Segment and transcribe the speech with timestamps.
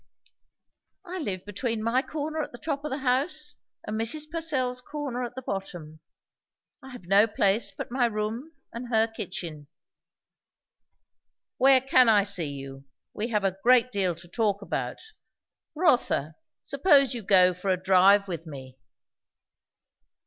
[1.05, 3.55] "I live between my corner at the top of the house,
[3.85, 4.27] and Mrs.
[4.31, 5.99] Purcell's corner at the bottom.
[6.81, 9.67] I have no place but my room and her kitchen."
[11.57, 12.85] "Where can I see you?
[13.13, 14.97] We have a great deal to talk about.
[15.75, 16.33] Rotha,
[16.63, 18.79] suppose you go for a drive with me?"